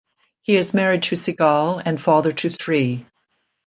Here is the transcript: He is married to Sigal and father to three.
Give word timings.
He 0.41 0.55
is 0.55 0.73
married 0.73 1.03
to 1.03 1.15
Sigal 1.15 1.79
and 1.85 2.01
father 2.01 2.31
to 2.31 2.49
three. 2.49 3.05